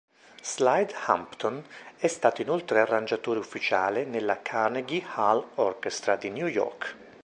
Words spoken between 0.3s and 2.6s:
Slide Hampton è stato